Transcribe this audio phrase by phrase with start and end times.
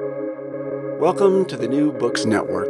[0.00, 2.66] Welcome to the New Books Network.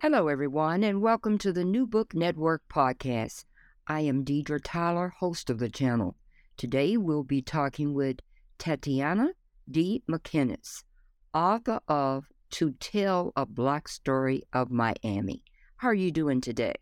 [0.00, 3.44] Hello, everyone, and welcome to the New Book Network podcast.
[3.86, 6.16] I am Deidre Tyler, host of the channel.
[6.56, 8.20] Today we'll be talking with
[8.56, 9.32] Tatiana
[9.70, 10.02] D.
[10.10, 10.84] McInnis,
[11.34, 15.44] author of To Tell a Black Story of Miami.
[15.76, 16.76] How are you doing today?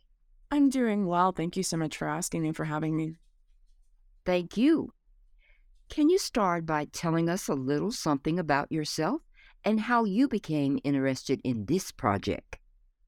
[0.53, 1.33] I'm doing well.
[1.33, 3.17] Thank you so much for asking and for having me.
[4.25, 4.93] Thank you.
[5.89, 9.23] Can you start by telling us a little something about yourself
[9.65, 12.59] and how you became interested in this project?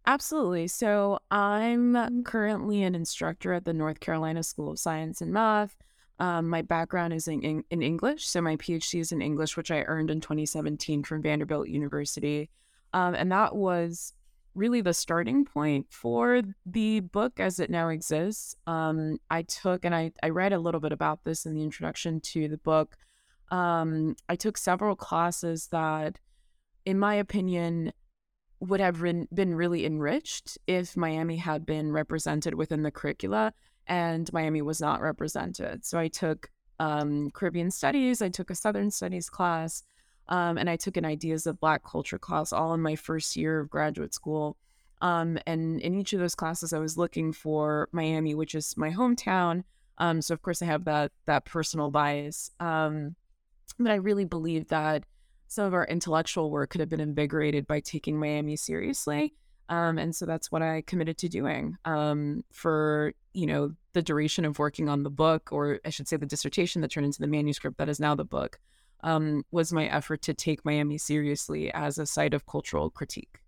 [0.07, 0.69] Absolutely.
[0.69, 5.75] So, I'm currently an instructor at the North Carolina School of Science and Math.
[6.19, 8.27] Um, my background is in, in, in, English.
[8.27, 12.51] So, my PhD is in English, which I earned in 2017 from Vanderbilt University.
[12.93, 14.13] Um, and that was
[14.55, 18.57] really the starting point for the book as it now exists.
[18.67, 22.21] Um, I took, and I, I read a little bit about this in the introduction
[22.21, 22.97] to the book.
[23.51, 26.19] Um, I took several classes that,
[26.85, 27.93] in my opinion,
[28.61, 33.53] would have been, been really enriched if Miami had been represented within the curricula,
[33.87, 35.85] and Miami was not represented.
[35.85, 39.83] So I took um, Caribbean Studies, I took a Southern Studies class,
[40.29, 43.61] um, and I took an Ideas of Black Culture class all in my first year
[43.61, 44.57] of graduate school.
[45.01, 48.91] Um, and in each of those classes, I was looking for Miami, which is my
[48.91, 49.65] hometown.
[49.99, 52.51] Um, so of course, I have that that personal bias.
[52.59, 53.17] Um,
[53.79, 55.05] but I really believe that
[55.47, 59.35] some of our intellectual work could have been invigorated by taking Miami seriously.
[59.69, 64.45] Um, and so that's what I committed to doing um, for you know the duration
[64.45, 67.27] of working on the book, or I should say, the dissertation that turned into the
[67.27, 68.59] manuscript that is now the book
[69.05, 73.39] um, was my effort to take Miami seriously as a site of cultural critique.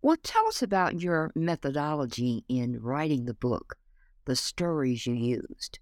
[0.00, 3.76] Well, tell us about your methodology in writing the book,
[4.24, 5.80] the stories you used.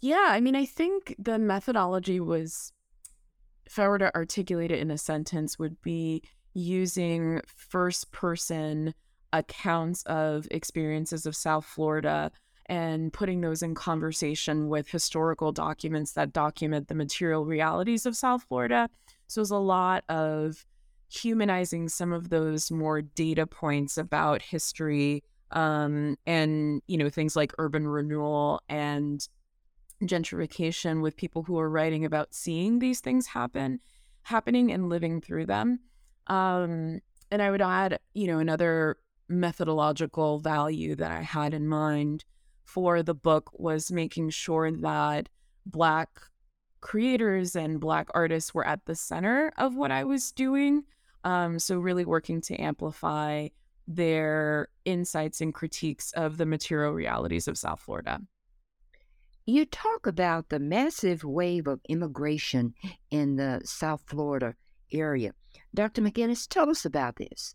[0.00, 2.72] Yeah, I mean, I think the methodology was,
[3.64, 6.22] if I were to articulate it in a sentence, would be
[6.54, 8.94] using first person
[9.32, 12.30] accounts of experiences of South Florida
[12.66, 18.44] and putting those in conversation with historical documents that document the material realities of South
[18.48, 18.88] Florida.
[19.26, 20.64] So there's a lot of
[21.08, 25.22] humanizing some of those more data points about history
[25.52, 29.28] um, and you know things like urban renewal and
[30.02, 33.80] gentrification with people who are writing about seeing these things happen
[34.22, 35.78] happening and living through them
[36.26, 37.00] um,
[37.30, 38.96] and i would add you know another
[39.28, 42.24] methodological value that i had in mind
[42.66, 45.28] for the book was making sure that
[45.64, 46.10] Black
[46.80, 50.84] creators and Black artists were at the center of what I was doing.
[51.24, 53.48] Um, so, really working to amplify
[53.88, 58.20] their insights and critiques of the material realities of South Florida.
[59.46, 62.74] You talk about the massive wave of immigration
[63.10, 64.54] in the South Florida
[64.92, 65.32] area.
[65.74, 66.02] Dr.
[66.02, 67.54] McGinnis, tell us about this.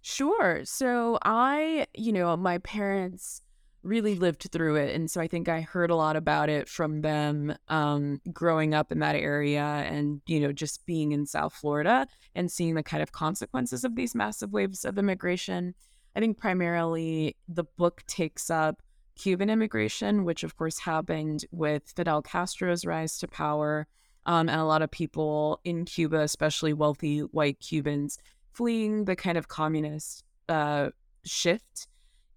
[0.00, 0.62] Sure.
[0.64, 3.42] So, I, you know, my parents
[3.82, 7.00] really lived through it and so i think i heard a lot about it from
[7.00, 12.06] them um, growing up in that area and you know just being in south florida
[12.34, 15.74] and seeing the kind of consequences of these massive waves of immigration.
[16.14, 18.82] I think primarily the book takes up
[19.16, 23.86] cuban immigration which of course happened with fidel castro's rise to power
[24.24, 28.18] um, and a lot of people in cuba especially wealthy white cubans
[28.52, 30.88] fleeing the kind of communist uh,
[31.24, 31.88] shift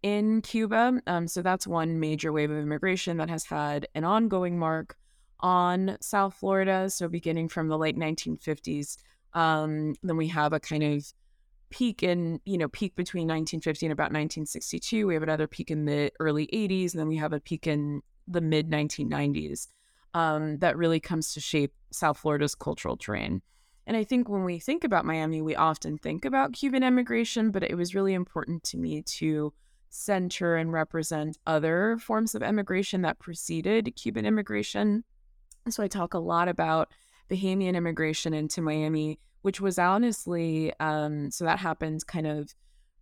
[0.05, 1.01] in Cuba.
[1.07, 4.95] Um, so that's one major wave of immigration that has had an ongoing mark
[5.39, 6.91] on South Florida.
[6.91, 8.97] So beginning from the late 1950s,
[9.33, 11.11] um, then we have a kind of
[11.71, 15.07] peak in, you know, peak between 1950 and about 1962.
[15.07, 18.01] We have another peak in the early 80s, and then we have a peak in
[18.27, 19.69] the mid 1990s
[20.13, 23.41] um, that really comes to shape South Florida's cultural terrain.
[23.87, 27.63] And I think when we think about Miami, we often think about Cuban immigration, but
[27.63, 29.51] it was really important to me to
[29.95, 35.03] center and represent other forms of immigration that preceded Cuban immigration.
[35.69, 36.89] So I talk a lot about
[37.29, 42.53] Bahamian immigration into Miami, which was honestly, um, so that happened kind of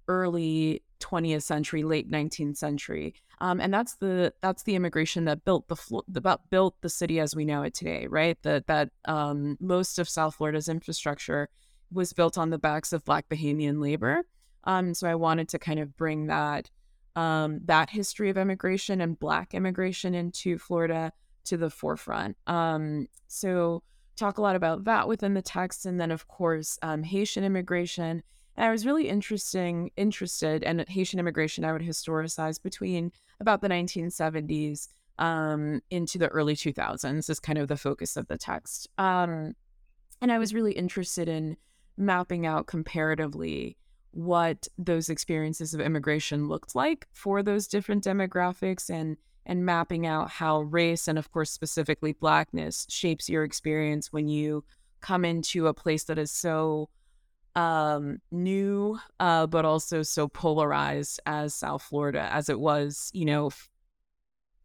[0.08, 5.68] early 20th century, late 19th century, um, and that's the that's the immigration that built
[5.68, 8.38] the, the built the city as we know it today, right?
[8.44, 11.50] That that um, most of South Florida's infrastructure
[11.92, 14.24] was built on the backs of Black Bahamian labor.
[14.64, 16.70] Um, so I wanted to kind of bring that
[17.16, 21.12] um, that history of immigration and Black immigration into Florida
[21.46, 22.38] to the forefront.
[22.48, 23.84] Um, so,
[24.16, 28.24] talk a lot about that within the text, and then of course um, Haitian immigration.
[28.56, 33.70] And I was really interesting, interested, and Haitian immigration I would historicize between about the
[33.70, 34.90] 1970s
[35.20, 38.88] um, into the early 2000s is kind of the focus of the text.
[38.98, 39.56] Um,
[40.22, 41.58] and I was really interested in
[41.98, 43.78] mapping out comparatively
[44.14, 50.30] what those experiences of immigration looked like for those different demographics and and mapping out
[50.30, 54.64] how race and of course specifically blackness shapes your experience when you
[55.02, 56.90] come into a place that is so
[57.56, 63.48] um, new uh, but also so polarized as South Florida as it was, you know,
[63.48, 63.70] f-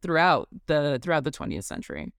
[0.02, 2.12] throughout the throughout the 20th century.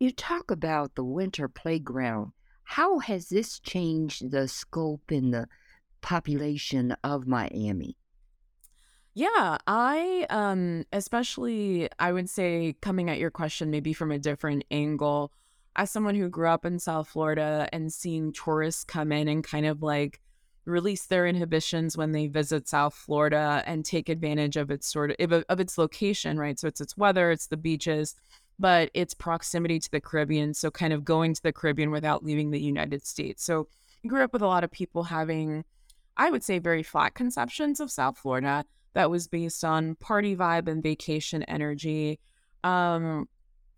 [0.00, 2.32] You talk about the winter playground.
[2.64, 5.46] How has this changed the scope and the
[6.06, 7.96] population of Miami?
[9.12, 14.64] Yeah, I um especially I would say coming at your question maybe from a different
[14.70, 15.32] angle
[15.74, 19.66] as someone who grew up in South Florida and seeing tourists come in and kind
[19.66, 20.20] of like
[20.64, 25.44] release their inhibitions when they visit South Florida and take advantage of its sort of
[25.48, 26.56] of its location, right?
[26.56, 28.14] So it's its weather, it's the beaches,
[28.60, 32.52] but its proximity to the Caribbean, so kind of going to the Caribbean without leaving
[32.52, 33.42] the United States.
[33.42, 33.66] So
[34.04, 35.64] I grew up with a lot of people having
[36.16, 38.64] I would say, very flat conceptions of South Florida
[38.94, 42.18] that was based on party vibe and vacation energy.
[42.64, 43.28] Um,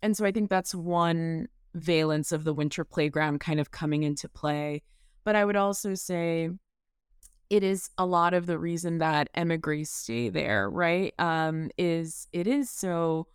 [0.01, 4.29] and so I think that's one valence of the winter playground kind of coming into
[4.29, 4.81] play.
[5.23, 6.49] But I would also say
[7.49, 11.13] it is a lot of the reason that emigres stay there, right?
[11.19, 13.27] Um, is it is so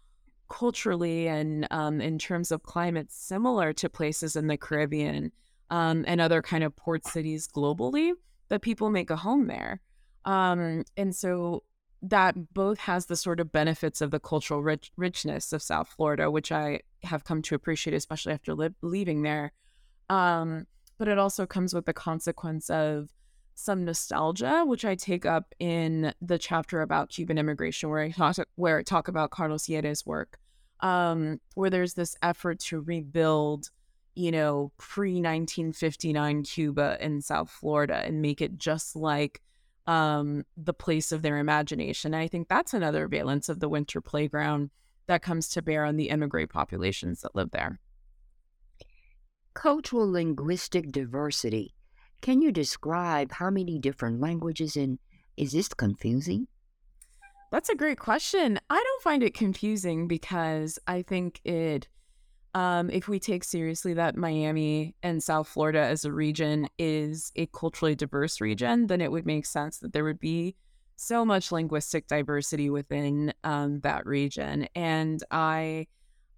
[0.49, 5.33] culturally and um, in terms of climate similar to places in the Caribbean
[5.71, 8.12] um, and other kind of port cities globally
[8.59, 9.81] people make a home there.
[10.25, 11.65] Um, and so
[12.03, 16.31] that both has the sort of benefits of the cultural rich- richness of South Florida,
[16.31, 19.53] which I have come to appreciate, especially after li- leaving there.
[20.11, 20.67] Um,
[20.99, 23.11] but it also comes with the consequence of
[23.55, 28.37] some nostalgia, which I take up in the chapter about Cuban immigration, where I talk,
[28.56, 30.39] where I talk about Carlos Eire's work,
[30.81, 33.71] um, where there's this effort to rebuild
[34.14, 39.40] you know, pre 1959 Cuba in South Florida and make it just like
[39.87, 42.14] um, the place of their imagination.
[42.14, 44.70] And I think that's another valence of the winter playground
[45.06, 47.78] that comes to bear on the immigrant populations that live there.
[49.55, 51.75] Cultural linguistic diversity.
[52.22, 54.99] Can you describe how many different languages and
[55.37, 56.49] is this confusing?
[57.50, 58.58] That's a great question.
[58.70, 61.87] I don't find it confusing because I think it
[62.55, 67.47] um, if we take seriously that Miami and South Florida as a region is a
[67.47, 70.55] culturally diverse region, then it would make sense that there would be
[70.97, 74.69] so much linguistic diversity within um, that region.
[74.77, 75.89] And I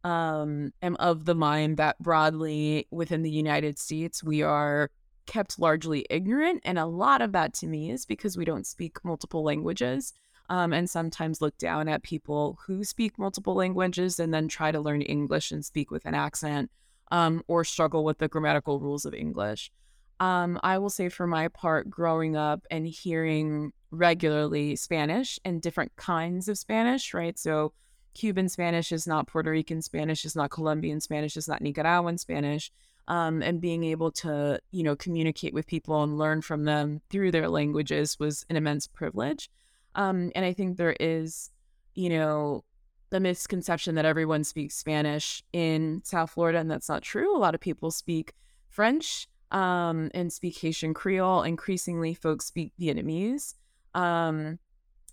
[0.05, 4.91] um, am of the mind that broadly within the United States, we are
[5.27, 6.63] kept largely ignorant.
[6.65, 10.15] And a lot of that to me is because we don't speak multiple languages
[10.49, 14.81] um, and sometimes look down at people who speak multiple languages and then try to
[14.81, 16.71] learn English and speak with an accent
[17.11, 19.71] um, or struggle with the grammatical rules of English.
[20.19, 25.95] Um, I will say, for my part, growing up and hearing regularly Spanish and different
[25.97, 27.39] kinds of Spanish, right?
[27.39, 27.73] So,
[28.15, 32.73] Cuban Spanish is not Puerto Rican Spanish, is not Colombian Spanish, is not Nicaraguan Spanish.
[33.09, 37.31] Um, and being able to, you know, communicate with people and learn from them through
[37.31, 39.51] their languages was an immense privilege.
[39.97, 41.51] Um, and I think there is,
[41.95, 42.63] you know,
[43.11, 47.37] the misconception that everyone speaks Spanish in South Florida, and that's not true.
[47.37, 48.35] A lot of people speak
[48.69, 51.43] French um, and speak Haitian Creole.
[51.43, 53.55] Increasingly, folks speak Vietnamese
[53.95, 54.59] um,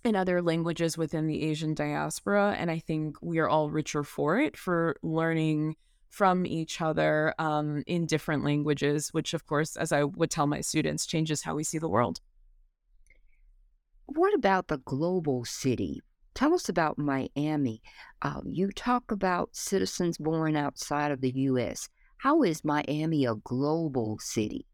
[0.04, 2.54] and other languages within the Asian diaspora.
[2.58, 5.76] And I think we are all richer for it, for learning
[6.10, 10.60] from each other um, in different languages, which, of course, as I would tell my
[10.60, 12.20] students, changes how we see the world.
[14.06, 16.00] What about the global city?
[16.34, 17.82] Tell us about Miami.
[18.22, 21.88] Uh, you talk about citizens born outside of the U.S.
[22.18, 24.66] How is Miami a global city?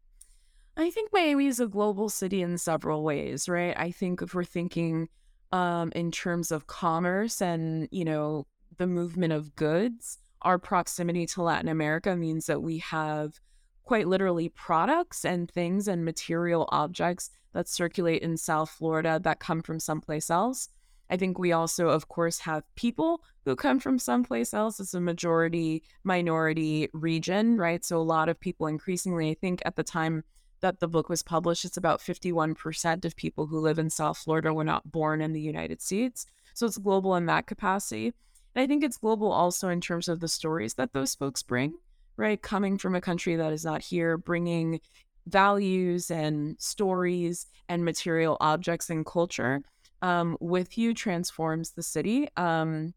[0.77, 3.75] I think Miami is a global city in several ways, right?
[3.77, 5.09] I think if we're thinking
[5.51, 8.47] um, in terms of commerce and, you know,
[8.77, 13.39] the movement of goods, our proximity to Latin America means that we have
[13.83, 19.61] quite literally products and things and material objects that circulate in South Florida that come
[19.61, 20.69] from someplace else.
[21.09, 24.79] I think we also, of course, have people who come from someplace else.
[24.79, 27.83] It's a majority minority region, right?
[27.83, 30.23] So a lot of people increasingly, I think at the time
[30.61, 34.53] that the book was published, it's about 51% of people who live in South Florida
[34.53, 36.25] were not born in the United States.
[36.53, 38.13] So it's global in that capacity.
[38.55, 41.73] And I think it's global also in terms of the stories that those folks bring,
[42.17, 42.41] right?
[42.41, 44.79] Coming from a country that is not here, bringing
[45.27, 49.61] values and stories and material objects and culture
[50.01, 52.27] um, with you transforms the city.
[52.37, 52.93] Um,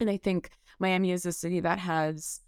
[0.00, 2.40] And I think Miami is a city that has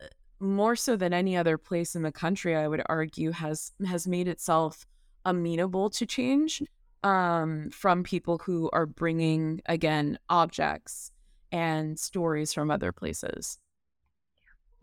[0.00, 0.06] uh,
[0.38, 4.28] more so than any other place in the country, I would argue, has has made
[4.28, 4.86] itself
[5.24, 6.62] amenable to change
[7.02, 11.10] um, from people who are bringing again objects
[11.50, 13.58] and stories from other places.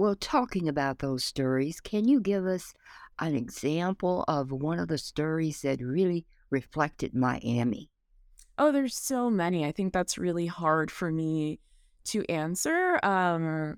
[0.02, 2.74] Well, talking about those stories, can you give us
[3.20, 7.92] an example of one of the stories that really reflected Miami?
[8.58, 9.64] Oh, there's so many.
[9.64, 11.60] I think that's really hard for me
[12.06, 13.78] to answer um,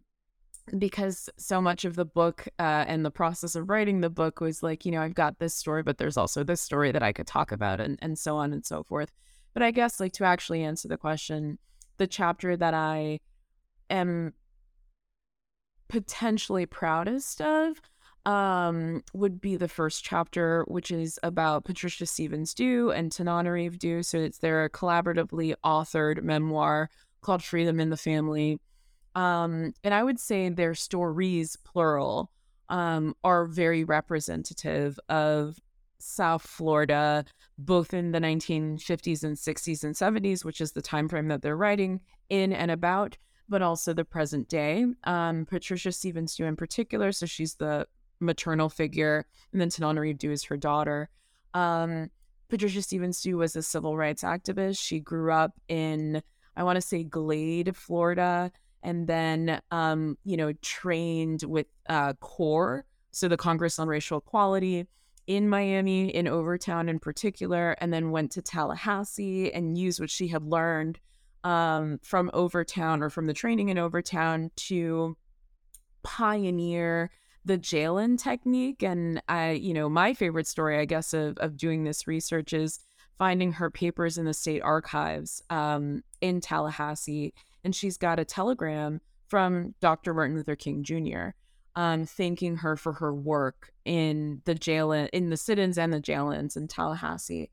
[0.77, 4.63] because so much of the book uh, and the process of writing the book was
[4.63, 7.27] like, you know, I've got this story, but there's also this story that I could
[7.27, 9.12] talk about and, and so on and so forth.
[9.53, 11.60] But I guess, like, to actually answer the question,
[11.98, 13.20] the chapter that I
[13.89, 14.32] am
[15.93, 17.79] potentially proudest of
[18.25, 24.01] um, would be the first chapter, which is about Patricia Stephens Due and Tananarive Due.
[24.01, 26.89] So it's their collaboratively authored memoir
[27.21, 28.59] called Freedom in the Family.
[29.13, 32.31] Um, and I would say their stories, plural,
[32.69, 35.59] um, are very representative of
[36.00, 37.23] South Florida,
[37.59, 41.55] both in the 1950s and 60s and 70s, which is the time frame that they're
[41.55, 43.15] writing in and about,
[43.50, 44.85] but also the present day.
[45.03, 47.88] Um, Patricia Stephens Due in particular, so she's the
[48.19, 51.09] maternal figure, and then Tananarive Due is her daughter.
[51.53, 52.09] Um,
[52.50, 54.79] Patricia Stephens Due was a civil rights activist.
[54.79, 56.21] She grew up in,
[56.55, 62.85] I want to say, Glade, Florida, and then, um, you know, trained with uh, CORE,
[63.12, 64.88] so the Congress on Racial Equality
[65.27, 70.27] in Miami, in Overtown in particular, and then went to Tallahassee and used what she
[70.27, 71.00] had learned
[71.43, 75.17] um, from Overtown or from the training in Overtown to
[76.03, 77.12] pioneer
[77.45, 78.83] the jail-in technique.
[78.83, 82.79] And I, you know, my favorite story, I guess, of, of doing this research is
[83.17, 87.33] finding her papers in the state archives um, in Tallahassee.
[87.63, 90.13] And she's got a telegram from Dr.
[90.13, 91.29] Martin Luther King Jr.
[91.75, 96.55] Um, thanking her for her work in the jail in the sit-ins and the jail-ins
[96.55, 97.50] in Tallahassee.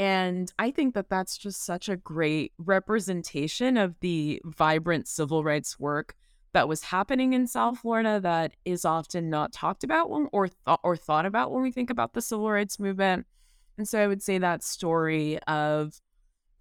[0.00, 5.78] And I think that that's just such a great representation of the vibrant civil rights
[5.78, 6.14] work
[6.54, 10.78] that was happening in South Florida that is often not talked about when, or th-
[10.82, 13.26] or thought about when we think about the civil rights movement.
[13.76, 16.00] And so I would say that story of,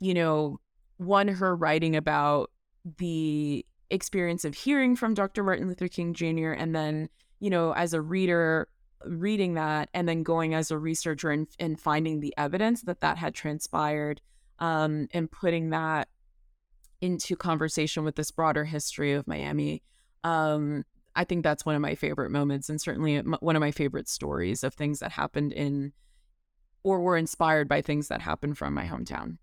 [0.01, 0.59] you know,
[0.97, 2.51] one her writing about
[2.97, 5.43] the experience of hearing from Dr.
[5.45, 6.51] Martin Luther King Jr.
[6.51, 7.07] and then,
[7.39, 8.67] you know, as a reader
[9.05, 13.17] reading that and then going as a researcher and, and finding the evidence that that
[13.17, 14.21] had transpired
[14.59, 16.09] um, and putting that
[17.01, 19.81] into conversation with this broader history of Miami.
[20.23, 20.83] Um,
[21.15, 24.63] I think that's one of my favorite moments, and certainly one of my favorite stories
[24.63, 25.93] of things that happened in
[26.83, 29.37] or were inspired by things that happened from my hometown.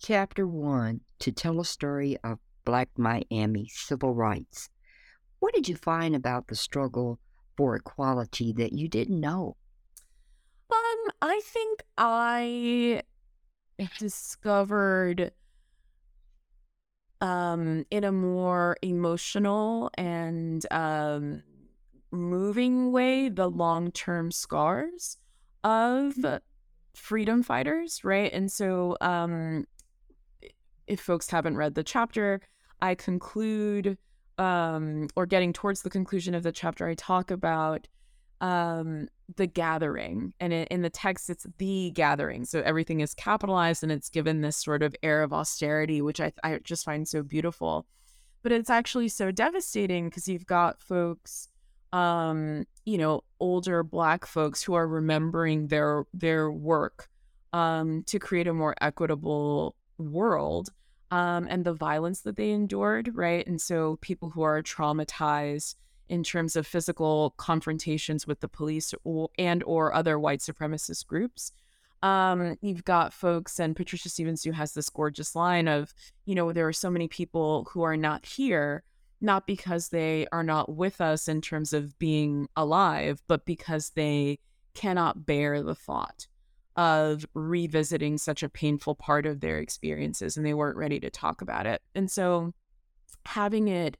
[0.00, 4.68] Chapter one to tell a story of Black Miami civil rights.
[5.40, 7.18] What did you find about the struggle
[7.56, 9.56] for equality that you didn't know?
[10.70, 13.02] Um, I think I
[13.98, 15.32] discovered
[17.20, 21.42] um, in a more emotional and um,
[22.10, 25.18] moving way the long term scars
[25.62, 26.14] of
[26.94, 28.32] freedom fighters, right?
[28.32, 29.66] And so, um,
[30.86, 32.40] if folks haven't read the chapter,
[32.80, 33.96] I conclude,
[34.42, 37.86] um, or getting towards the conclusion of the chapter, I talk about
[38.40, 39.06] um,
[39.36, 40.34] the gathering.
[40.40, 42.44] And in the text, it's the gathering.
[42.44, 46.32] So everything is capitalized and it's given this sort of air of austerity, which I,
[46.42, 47.86] I just find so beautiful.
[48.42, 51.48] But it's actually so devastating because you've got folks,
[51.92, 57.08] um, you know, older Black folks who are remembering their their work
[57.52, 60.70] um, to create a more equitable world.
[61.12, 63.46] Um, and the violence that they endured, right?
[63.46, 65.74] And so people who are traumatized
[66.08, 71.52] in terms of physical confrontations with the police or, and or other white supremacist groups.
[72.02, 76.50] Um, you've got folks, and Patricia Stephens who has this gorgeous line of, you know,
[76.50, 78.82] there are so many people who are not here,
[79.20, 84.38] not because they are not with us in terms of being alive, but because they
[84.74, 86.26] cannot bear the thought
[86.76, 91.42] of revisiting such a painful part of their experiences and they weren't ready to talk
[91.42, 91.82] about it.
[91.94, 92.52] And so
[93.26, 93.96] having it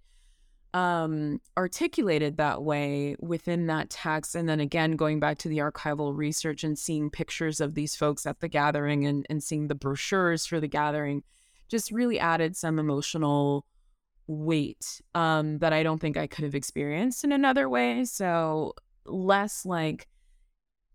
[0.74, 4.34] um, articulated that way within that text.
[4.34, 8.24] And then again, going back to the archival research and seeing pictures of these folks
[8.24, 11.22] at the gathering and, and seeing the brochures for the gathering
[11.68, 13.66] just really added some emotional
[14.26, 18.04] weight um, that I don't think I could have experienced in another way.
[18.04, 18.74] So,
[19.04, 20.06] less like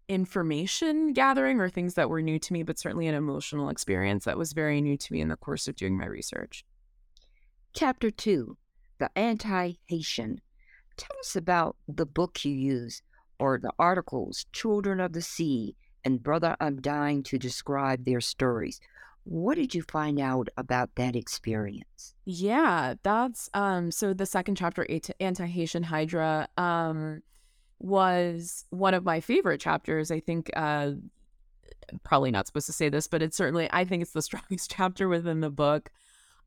[0.09, 4.37] information gathering or things that were new to me, but certainly an emotional experience that
[4.37, 6.65] was very new to me in the course of doing my research.
[7.73, 8.57] Chapter 2
[8.99, 10.41] The Anti Haitian.
[10.95, 13.01] Tell us about the book you use
[13.39, 18.79] or the articles Children of the Sea and Brother I'm Dying to describe their stories.
[19.25, 22.15] What did you find out about that experience?
[22.25, 24.87] Yeah, that's um so the second chapter
[25.19, 27.21] anti-Haitian Hydra um
[27.79, 30.11] was one of my favorite chapters.
[30.11, 30.91] I think uh
[32.03, 35.07] probably not supposed to say this, but it's certainly I think it's the strongest chapter
[35.07, 35.89] within the book.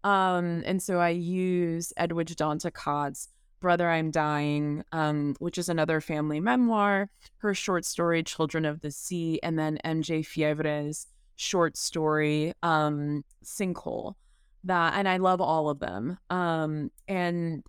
[0.05, 3.29] Um and so I use Edwidge Danticat's
[3.61, 8.91] Brother I'm Dying, um, which is another family memoir, her short story Children of the
[8.91, 11.07] Sea, and then MJ Fievre's
[11.37, 14.15] short story um, Sinkhole.
[14.65, 16.19] That and I love all of them.
[16.29, 17.63] Um, and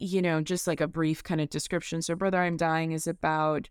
[0.00, 2.00] you know, just like a brief kind of description.
[2.02, 3.68] So Brother I'm Dying is about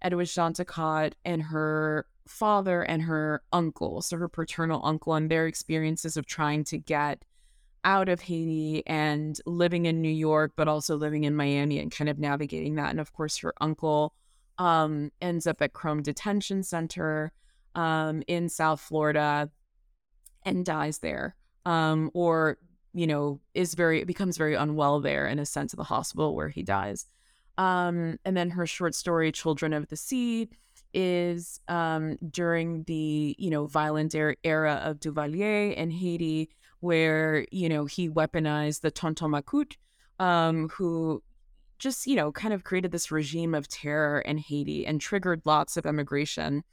[0.00, 6.16] Edwidge Danticat and her father and her uncle, so her paternal uncle, and their experiences
[6.16, 7.24] of trying to get
[7.84, 12.08] out of Haiti and living in New York, but also living in Miami and kind
[12.08, 12.90] of navigating that.
[12.90, 14.14] And of course, her uncle
[14.58, 17.32] um, ends up at Krome Detention Center
[17.74, 19.50] um, in South Florida
[20.44, 21.34] and dies there,
[21.66, 22.58] um, or
[22.94, 26.48] you know, is very becomes very unwell there in a sense of the hospital where
[26.48, 27.06] he dies.
[27.58, 30.48] Um, and then her short story, Children of the Sea,
[30.94, 37.86] is um, during the you know violent era of Duvalier in Haiti where you know
[37.86, 39.32] he weaponized the Tonton
[40.18, 41.22] um, who
[41.78, 45.76] just you know kind of created this regime of terror in Haiti and triggered lots
[45.76, 46.64] of emigration.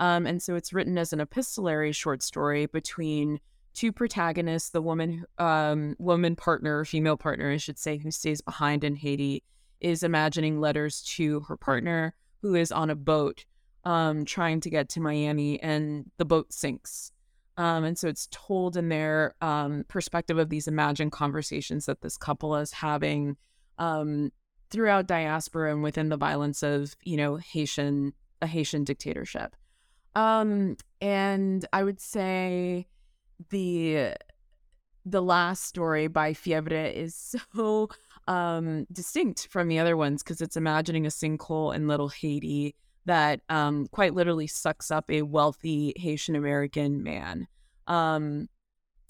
[0.00, 3.40] Um, and so it's written as an epistolary short story between
[3.78, 8.82] two protagonists, the woman um, woman partner, female partner, I should say, who stays behind
[8.82, 9.44] in Haiti,
[9.80, 13.44] is imagining letters to her partner who is on a boat
[13.84, 17.12] um, trying to get to Miami, and the boat sinks.
[17.56, 22.16] Um, and so it's told in their um, perspective of these imagined conversations that this
[22.16, 23.36] couple is having
[23.78, 24.32] um,
[24.70, 29.54] throughout diaspora and within the violence of, you know, Haitian, a Haitian dictatorship.
[30.16, 32.88] Um, and I would say
[33.50, 34.14] the
[35.04, 37.14] the last story by Fievre is
[37.54, 37.88] so
[38.28, 42.74] um, distinct from the other ones because it's imagining a sinkhole in Little Haiti
[43.06, 47.46] that um, quite literally sucks up a wealthy Haitian American man.
[47.86, 48.48] Um,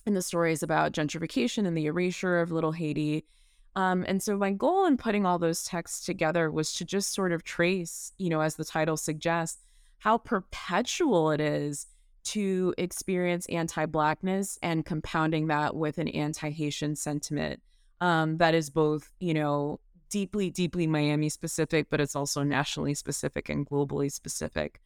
[0.06, 3.26] and the story is about gentrification and the erasure of Little Haiti.
[3.74, 7.32] Um, and so my goal in putting all those texts together was to just sort
[7.32, 9.58] of trace, you know, as the title suggests,
[9.98, 11.86] how perpetual it is
[12.28, 17.60] to experience anti-blackness and compounding that with an anti-Haitian sentiment
[18.00, 23.48] um, that is both, you know, deeply, deeply Miami specific, but it's also nationally specific
[23.48, 24.80] and globally specific.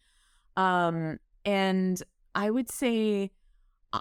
[0.56, 2.02] Um, and
[2.34, 3.30] I would say,
[3.92, 4.00] uh,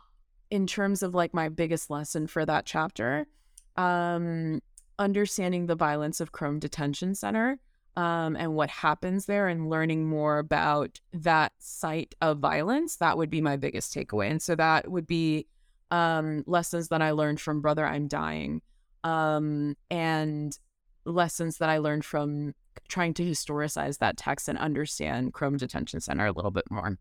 [0.49, 3.27] in terms of like my biggest lesson for that chapter,
[3.75, 4.61] um,
[4.99, 7.59] understanding the violence of Krome Detention Center
[7.97, 13.29] um, and what happens there and learning more about that site of violence, that would
[13.29, 14.31] be my biggest takeaway.
[14.31, 15.47] And so that would be
[15.91, 18.61] um, lessons that I learned from Brother I'm Dying
[19.03, 20.57] um, and
[21.05, 22.53] lessons that I learned from
[22.87, 26.97] trying to historicize that text and understand Krome Detention Center a little bit more.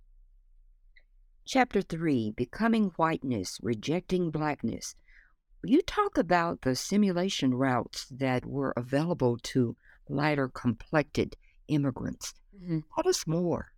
[1.46, 4.94] Chapter 3 Becoming Whiteness, Rejecting Blackness.
[5.62, 9.76] You talk about the simulation routes that were available to
[10.10, 11.36] lighter complected
[11.68, 12.34] immigrants.
[12.56, 12.80] Mm-hmm.
[12.94, 13.72] Tell us more.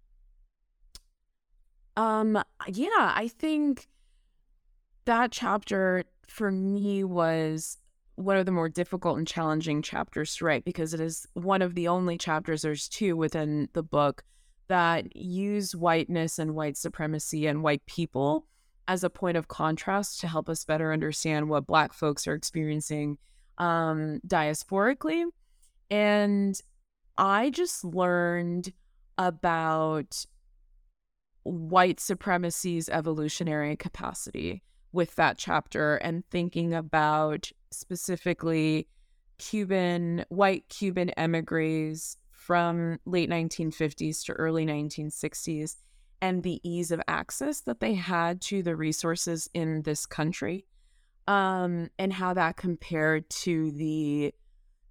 [1.96, 3.86] Um, yeah, I think
[5.04, 7.78] that chapter for me was
[8.16, 11.74] one of the more difficult and challenging chapters to write because it is one of
[11.74, 14.22] the only chapters, there's two within the book,
[14.68, 18.46] that use whiteness and white supremacy and white people
[18.88, 23.18] as a point of contrast to help us better understand what Black folks are experiencing
[23.58, 25.24] um, diasporically.
[25.92, 26.58] And
[27.18, 28.72] I just learned
[29.18, 30.24] about
[31.42, 38.88] white supremacy's evolutionary capacity with that chapter and thinking about specifically
[39.36, 45.76] Cuban, white Cuban emigres from late 1950s to early 1960s
[46.22, 50.64] and the ease of access that they had to the resources in this country
[51.28, 54.32] um, and how that compared to the,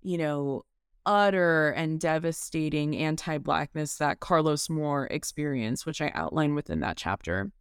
[0.03, 0.63] you know,
[1.05, 7.51] utter and devastating anti Blackness that Carlos Moore experienced, which I outline within that chapter.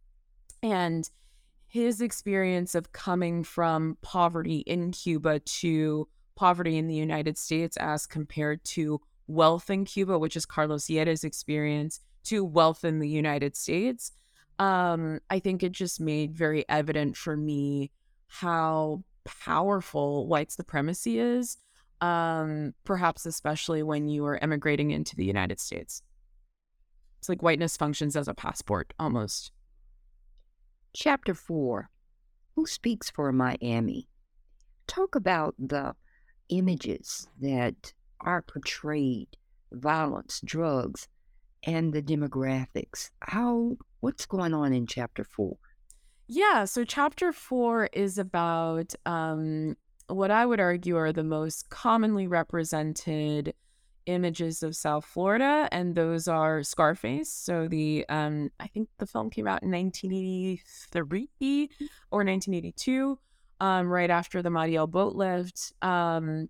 [0.63, 1.09] And
[1.67, 8.05] his experience of coming from poverty in Cuba to poverty in the United States as
[8.05, 13.55] compared to wealth in Cuba, which is Carlos Eire's experience, to wealth in the United
[13.55, 14.11] States.
[14.59, 17.91] Um, I think it just made very evident for me
[18.27, 21.57] how powerful white supremacy is,
[22.01, 26.01] um, perhaps especially when you are emigrating into the United States.
[27.19, 29.51] It's like whiteness functions as a passport almost.
[30.93, 31.89] Chapter 4
[32.55, 34.07] Who Speaks for Miami?
[34.87, 35.95] Talk about the
[36.49, 39.37] images that are portrayed
[39.71, 41.07] violence, drugs,
[41.63, 43.11] and the demographics.
[43.21, 45.55] How what's going on in chapter 4?
[46.27, 49.75] Yeah, so chapter 4 is about um
[50.11, 53.53] what I would argue are the most commonly represented
[54.05, 57.31] images of South Florida, and those are Scarface.
[57.31, 61.69] So the um, I think the film came out in 1983
[62.11, 63.19] or 1982,
[63.59, 65.73] um, right after the Mariel boat lift.
[65.81, 66.49] Um,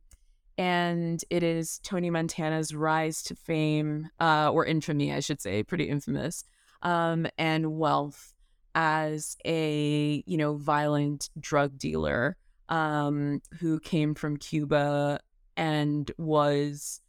[0.57, 5.85] and it is Tony Montana's rise to fame, uh, or infamy, I should say, pretty
[5.85, 6.43] infamous,
[6.81, 8.33] um, and wealth
[8.73, 12.37] as a you know violent drug dealer
[12.71, 15.19] um, who came from Cuba
[15.55, 17.01] and was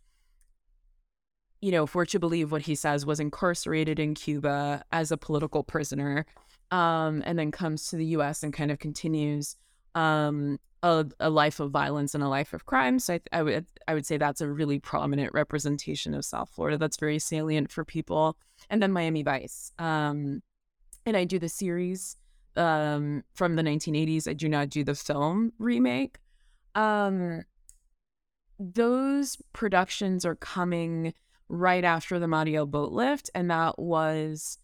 [1.63, 5.17] you know, if we're to believe what he says, was incarcerated in Cuba as a
[5.17, 6.27] political prisoner,
[6.73, 8.43] um, and then comes to the U.S.
[8.43, 9.55] and kind of continues
[9.95, 12.99] um, a, a, life of violence and a life of crime.
[12.99, 16.79] So I, I, would I would say that's a really prominent representation of South Florida.
[16.79, 18.37] That's very salient for people.
[18.69, 19.71] And then Miami Vice.
[19.79, 20.43] Um,
[21.07, 22.17] and I do the series
[22.57, 24.29] um, from the 1980s.
[24.29, 26.19] I do not do the film remake.
[26.75, 27.43] Um,
[28.59, 31.15] those productions are coming
[31.49, 33.31] right after the Mariel boat lift.
[33.35, 34.59] And that was,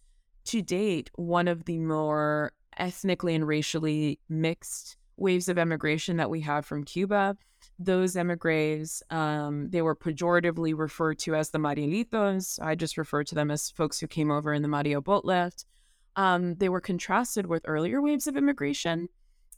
[0.45, 6.41] to date, one of the more ethnically and racially mixed waves of immigration that we
[6.41, 7.37] have from Cuba.
[7.77, 12.59] Those emigres, um, they were pejoratively referred to as the Marielitos.
[12.61, 15.65] I just refer to them as folks who came over in the Mariel boat lift.
[16.15, 19.09] Um, they were contrasted with earlier waves of immigration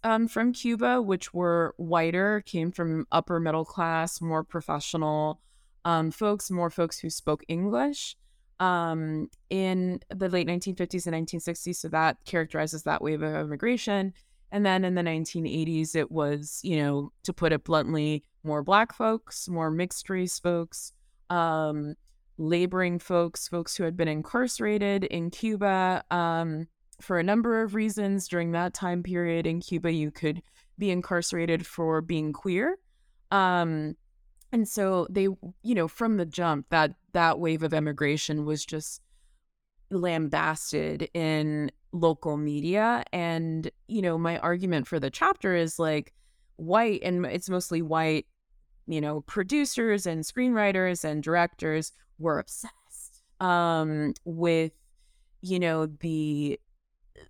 [0.04, 5.40] um, from Cuba, which were whiter, came from upper middle class, more professional,
[5.86, 8.16] um, folks, more folks who spoke English
[8.60, 11.76] um, in the late 1950s and 1960s.
[11.76, 14.14] So that characterizes that wave of immigration.
[14.52, 18.94] And then in the 1980s, it was, you know, to put it bluntly, more Black
[18.94, 20.94] folks, more mixed race folks,
[21.30, 21.96] um,
[22.42, 26.68] laboring folks, folks who had been incarcerated in Cuba um,
[27.00, 28.28] for a number of reasons.
[28.28, 30.42] During that time period in Cuba, you could
[30.78, 32.78] be incarcerated for being queer.
[33.30, 33.96] Um,
[34.52, 39.02] and so they you know from the jump that that wave of emigration was just
[39.90, 46.14] lambasted in local media and you know my argument for the chapter is like
[46.56, 48.26] white and it's mostly white
[48.92, 54.74] you know producers and screenwriters and directors were obsessed um with
[55.42, 56.60] you know the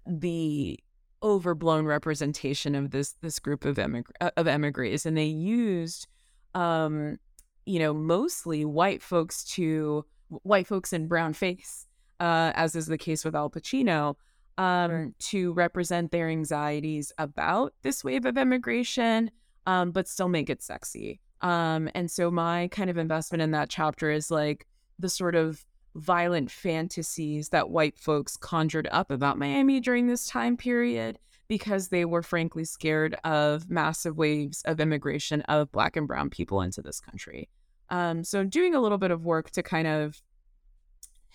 [0.06, 0.80] the
[1.24, 6.08] overblown representation of this this group of emig- of emigres and they used
[6.54, 7.17] um,
[7.65, 11.86] you know, mostly white folks to white folks in brown face,
[12.19, 14.15] uh, as is the case with Al Pacino,
[14.58, 19.32] um, to represent their anxieties about this wave of immigration,
[19.65, 21.19] um, but still make it sexy.
[21.42, 24.68] Um, and so my kind of investment in that chapter is like
[25.00, 30.56] the sort of violent fantasies that white folks conjured up about Miami during this time
[30.56, 36.30] period because they were frankly scared of massive waves of immigration of Black and Brown
[36.30, 37.50] people into this country.
[37.90, 40.22] Um, so, doing a little bit of work to kind of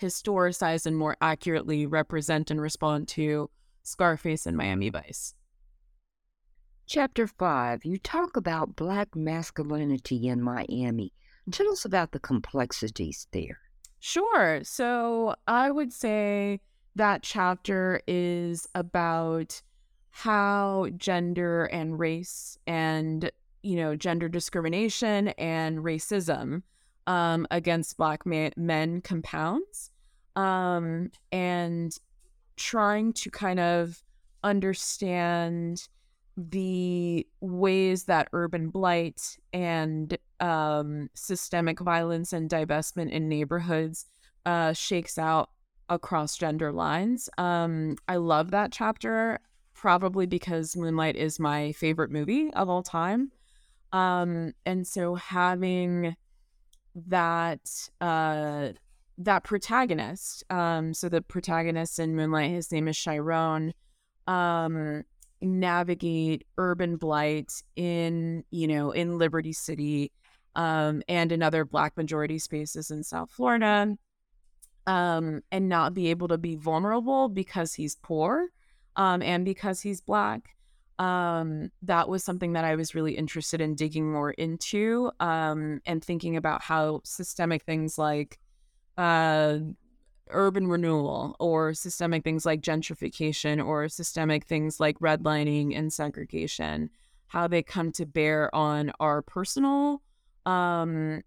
[0.01, 3.51] historicize and more accurately represent and respond to
[3.83, 5.35] Scarface and Miami Vice.
[6.89, 11.13] Chapter 5, you talk about Black masculinity in Miami.
[11.51, 13.59] Tell us about the complexities there.
[13.99, 14.61] Sure.
[14.63, 16.61] So, I would say
[16.95, 19.61] that chapter is about
[20.11, 23.31] how gender and race and
[23.63, 26.63] you know gender discrimination and racism
[27.07, 29.91] um, against black ma- men compounds
[30.37, 31.99] um, and
[32.57, 34.03] trying to kind of
[34.43, 35.89] understand
[36.37, 44.07] the ways that urban blight and um, systemic violence and divestment in neighborhoods
[44.45, 45.51] uh, shakes out
[45.89, 47.29] across gender lines.
[47.39, 49.39] Um, I love that chapter
[49.75, 53.31] probably because Moonlight is my favorite movie of all time.
[53.93, 56.17] Um, and so having
[57.09, 57.61] that
[58.01, 58.71] uh
[59.19, 63.73] that protagonist, um, so the protagonist in Moonlight, his name is Chiron,
[64.27, 65.05] um,
[65.41, 70.13] navigate urban blight in, you know, in Liberty City,
[70.55, 73.97] um, and in other black majority spaces in South Florida.
[74.89, 78.47] Um, and not be able to be vulnerable because he's poor
[78.95, 80.55] um, and because he's black.
[80.99, 86.03] um, that was something that I was really interested in digging more into um, and
[86.03, 88.39] thinking about how systemic things like
[88.97, 89.59] uh,
[90.31, 96.91] urban renewal or systemic things like gentrification or systemic things like redlining and segregation,
[97.29, 100.03] how they come to bear on our personal,
[100.45, 101.23] um,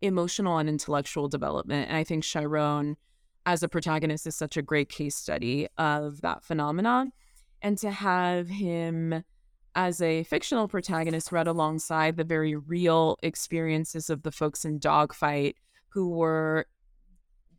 [0.00, 1.88] emotional, and intellectual development.
[1.88, 2.96] And I think Chiron,
[3.44, 7.12] as a protagonist, is such a great case study of that phenomenon
[7.62, 9.24] and to have him
[9.74, 15.12] as a fictional protagonist read alongside the very real experiences of the folks in Dawg
[15.14, 15.56] Fight
[15.88, 16.66] who were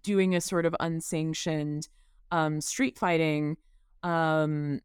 [0.07, 1.89] doing a sort of unsanctioned
[2.31, 3.57] um, street fighting
[4.03, 4.79] um,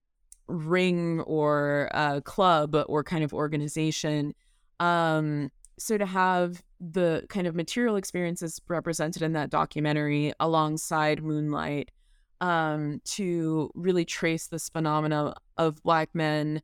[0.48, 4.34] ring or uh, club or kind of organization.
[4.80, 11.92] Um, so to have the kind of material experiences represented in that documentary alongside Moonlight
[12.40, 16.62] um, to really trace this phenomena of Black men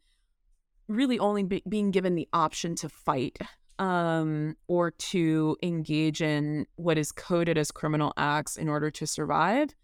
[0.88, 3.38] really only be- being given the option to fight
[3.78, 9.74] um, or to engage in what is coded as criminal acts in order to survive.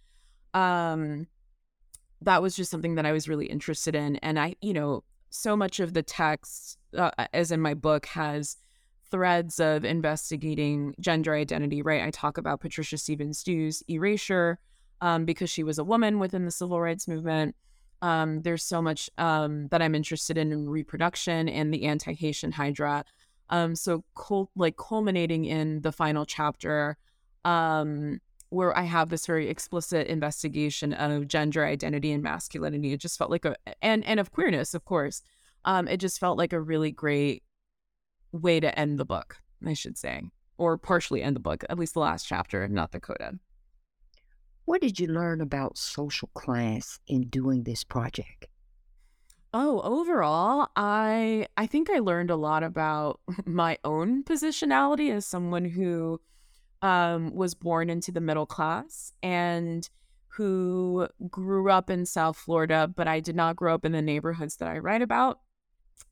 [0.52, 1.26] Um,
[2.20, 4.16] that was just something that I was really interested in.
[4.16, 8.57] And I, you know, so much of the text, uh, as in my book, has
[9.11, 12.02] threads of investigating gender identity, right?
[12.02, 14.59] I talk about Patricia Stephens Due's erasure
[15.00, 17.54] um, because she was a woman within the civil rights movement.
[18.02, 23.04] Um, there's so much um, that I'm interested in in reproduction and the anti-Haitian Hydra.
[23.50, 26.96] Um, so cul- like culminating in the final chapter,
[27.44, 32.92] um, where I have this very explicit investigation of gender identity and masculinity.
[32.92, 35.22] It just felt like a and and of queerness, of course.
[35.64, 37.42] Um, it just felt like a really great
[38.33, 40.22] way to end the book, I should say,
[40.59, 43.35] or partially end the book, at least the last chapter, not the coda.
[44.66, 48.46] What did you learn about social class in doing this project?
[49.56, 55.64] Oh, overall, I I think I learned a lot about my own positionality as someone
[55.64, 56.20] who
[56.82, 59.88] um, was born into the middle class and
[60.26, 64.56] who grew up in South Florida, but I did not grow up in the neighborhoods
[64.56, 65.38] that I write about,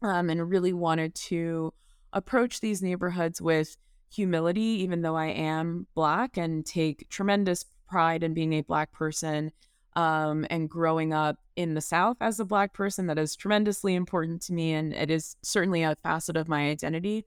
[0.03, 1.75] um, and really wanted to
[2.13, 3.77] approach these neighborhoods with
[4.15, 9.51] humility, even though I am Black, and take tremendous pride in being a Black person
[9.97, 13.07] um, and growing up in the South as a Black person.
[13.07, 14.73] That is tremendously important to me.
[14.73, 17.25] And it is certainly a facet of my identity.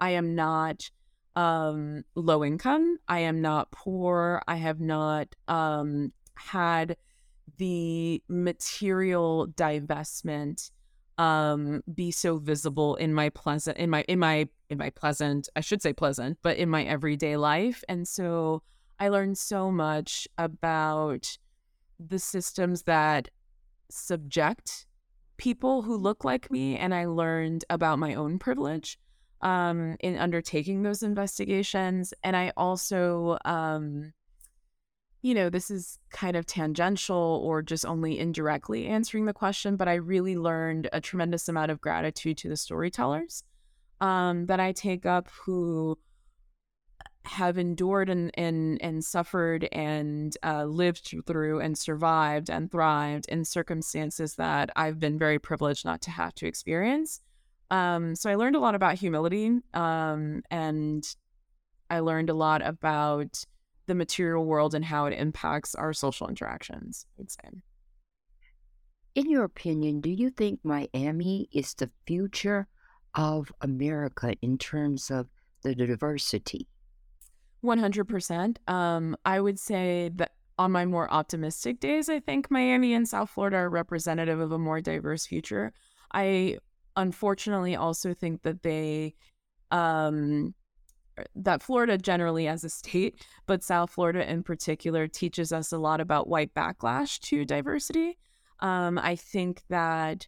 [0.00, 0.90] I am not
[1.36, 2.98] um, low income.
[3.08, 4.42] I am not poor.
[4.48, 6.96] I have not um, had
[7.56, 10.70] the material divestment
[11.16, 15.60] um be so visible in my pleasant in my in my in my pleasant i
[15.60, 18.62] should say pleasant but in my everyday life and so
[18.98, 21.38] I learned so much about
[21.98, 23.28] the systems that
[23.90, 24.86] subject
[25.36, 26.76] people who look like me.
[26.76, 28.98] And I learned about my own privilege
[29.40, 32.12] um, in undertaking those investigations.
[32.24, 34.12] And I also, um,
[35.22, 39.88] you know, this is kind of tangential or just only indirectly answering the question, but
[39.88, 43.42] I really learned a tremendous amount of gratitude to the storytellers
[44.00, 45.98] um, that I take up who
[47.28, 53.44] have endured and and and suffered and uh, lived through and survived and thrived in
[53.44, 57.20] circumstances that I've been very privileged not to have to experience.
[57.70, 61.04] Um, so I learned a lot about humility, um, and
[61.90, 63.44] I learned a lot about
[63.86, 67.06] the material world and how it impacts our social interactions.
[67.20, 67.62] I'd say.
[69.14, 72.68] In your opinion, do you think Miami is the future
[73.14, 75.26] of America in terms of
[75.62, 76.68] the diversity?
[77.64, 78.56] 100%.
[78.68, 83.30] Um, I would say that on my more optimistic days, I think Miami and South
[83.30, 85.72] Florida are representative of a more diverse future.
[86.12, 86.58] I
[86.96, 89.14] unfortunately also think that they,
[89.70, 90.54] um,
[91.34, 96.00] that Florida generally as a state, but South Florida in particular, teaches us a lot
[96.00, 98.18] about white backlash to diversity.
[98.60, 100.26] Um, I think that,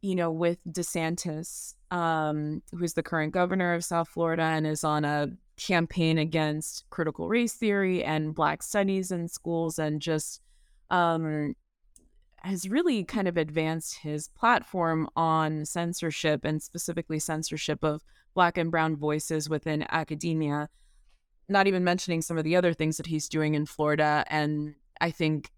[0.00, 5.04] you know, with DeSantis, um, who's the current governor of South Florida and is on
[5.04, 10.40] a campaign against critical race theory and Black studies in schools and just
[10.90, 11.54] um,
[12.38, 18.02] has really kind of advanced his platform on censorship and specifically censorship of
[18.34, 20.68] Black and Brown voices within academia.
[21.48, 24.24] Not even mentioning some of the other things that he's doing in Florida.
[24.28, 25.50] And I think,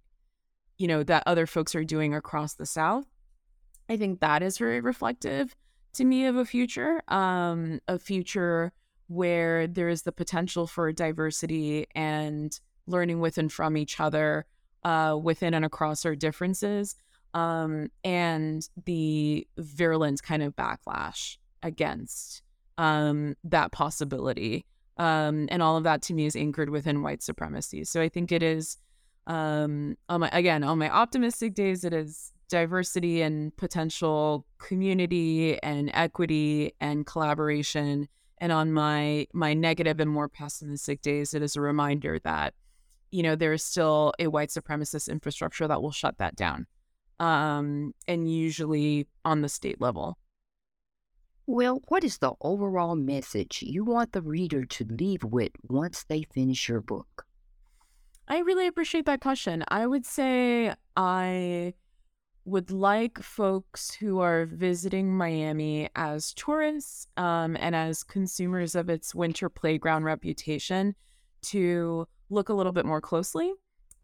[0.78, 3.06] you know, that other folks are doing across the South.
[3.88, 5.54] I think that is very reflective
[5.94, 8.72] to me of a future, um, a future
[9.10, 14.46] where there is the potential for diversity and learning with and from each other
[14.84, 16.94] uh, within and across our differences.
[17.34, 22.42] um, and the virulent kind of backlash against
[22.78, 24.64] um, that possibility.
[24.96, 27.84] Um, and all of that to me is anchored within white supremacy.
[27.84, 28.76] So I think it is,
[29.26, 35.90] um, on my again on my optimistic days, it is diversity and potential community and
[35.94, 38.08] equity and collaboration.
[38.40, 42.54] And on my my negative and more pessimistic days, it is a reminder that
[43.10, 46.66] you know there is still a white supremacist infrastructure that will shut that down,
[47.18, 50.16] um, and usually on the state level.
[51.46, 56.22] Well, what is the overall message you want the reader to leave with once they
[56.22, 57.26] finish your book?
[58.28, 59.64] I really appreciate that question.
[59.66, 61.74] I would say I
[62.44, 69.14] would like folks who are visiting Miami as tourists um, and as consumers of its
[69.14, 70.94] winter playground reputation
[71.42, 73.52] to look a little bit more closely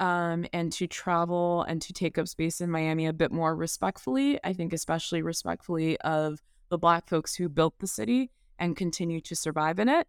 [0.01, 4.39] um, and to travel and to take up space in Miami a bit more respectfully.
[4.45, 9.35] I think, especially respectfully of the Black folks who built the city and continue to
[9.37, 10.07] survive in it.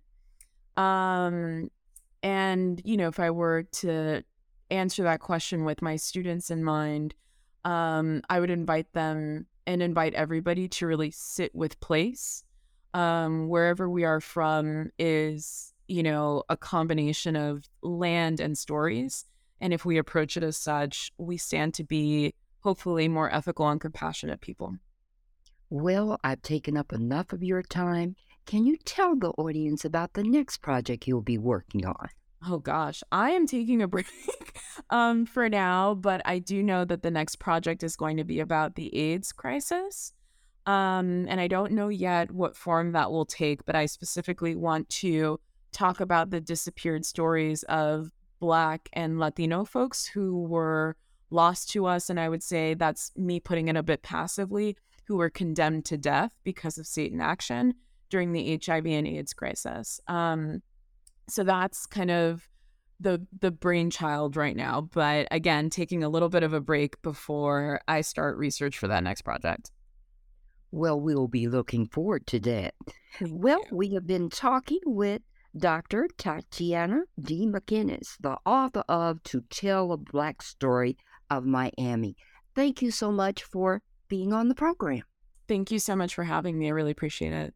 [0.76, 1.70] Um,
[2.24, 4.24] and, you know, if I were to
[4.70, 7.16] answer that question with my students in mind,
[7.66, 12.44] um, I would invite them and invite everybody to really sit with place.
[12.94, 19.26] Um, wherever we are from is, you know, a combination of land and stories.
[19.60, 23.82] And if we approach it as such, we stand to be hopefully more ethical and
[23.82, 24.76] compassionate people.
[25.70, 28.16] Well, I've taken up enough of your time.
[28.46, 32.08] Can you tell the audience about the next project you'll be working on?
[32.46, 34.08] Oh gosh, I am taking a break
[34.90, 38.40] um, for now, but I do know that the next project is going to be
[38.40, 40.14] about the AIDS crisis.
[40.68, 44.90] Um, and I don't know yet what form that will take, but I specifically want
[44.90, 45.40] to
[45.72, 50.96] talk about the disappeared stories of Black and Latino folks who were
[51.32, 52.10] lost to us.
[52.10, 55.98] And I would say that's me putting it a bit passively who were condemned to
[55.98, 57.74] death because of state inaction
[58.10, 60.00] during the HIV and AIDS crisis.
[60.08, 60.62] Um,
[61.30, 62.48] so that's kind of
[63.00, 64.82] the the brainchild right now.
[64.94, 69.04] But again, taking a little bit of a break before I start research for that
[69.04, 69.72] next project.
[70.72, 72.74] Well, we'll be looking forward to that.
[73.20, 73.78] Thank well, you.
[73.78, 75.22] we have been talking with
[75.58, 76.08] Dr.
[76.18, 77.48] Tatiana D.
[77.48, 80.98] McInnis, the author of To Tell a Black Story
[81.30, 82.16] of Miami.
[82.54, 85.04] Thank you so much for being on the program.
[85.48, 86.68] Thank you so much for having me.
[86.68, 87.54] I really appreciate it.